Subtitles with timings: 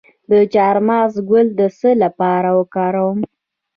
[0.31, 3.19] د چارمغز ګل د څه لپاره وکاروم؟